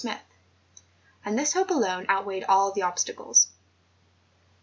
[0.01, 0.19] Smith;
[1.23, 3.49] and this hope alone outweighed all the obstacles.